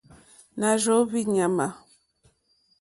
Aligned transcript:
Nà 0.59 0.69
rzóhwì 0.81 1.21
ɲàmà. 1.33 1.67